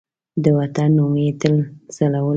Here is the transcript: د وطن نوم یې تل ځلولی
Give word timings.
د 0.43 0.45
وطن 0.57 0.89
نوم 0.97 1.13
یې 1.23 1.31
تل 1.41 1.55
ځلولی 1.95 2.25